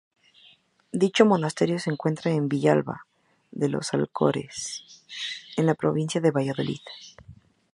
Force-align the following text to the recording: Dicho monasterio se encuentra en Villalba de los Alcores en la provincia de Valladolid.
Dicho 1.01 1.27
monasterio 1.27 1.77
se 1.77 1.91
encuentra 1.91 2.31
en 2.31 2.49
Villalba 2.49 3.05
de 3.51 3.69
los 3.69 3.93
Alcores 3.93 5.05
en 5.57 5.67
la 5.67 5.75
provincia 5.75 6.19
de 6.19 6.31
Valladolid. 6.31 6.79